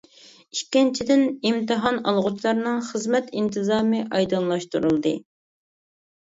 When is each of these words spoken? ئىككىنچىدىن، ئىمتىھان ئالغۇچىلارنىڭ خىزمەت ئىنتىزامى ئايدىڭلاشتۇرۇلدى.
ئىككىنچىدىن، 0.53 1.21
ئىمتىھان 1.49 1.99
ئالغۇچىلارنىڭ 2.13 2.81
خىزمەت 2.89 3.31
ئىنتىزامى 3.37 4.03
ئايدىڭلاشتۇرۇلدى. 4.09 5.17